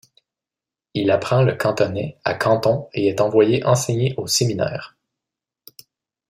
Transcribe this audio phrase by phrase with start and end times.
[0.95, 4.97] Il apprend le cantonais à Canton et est envoyé enseigner au séminaire.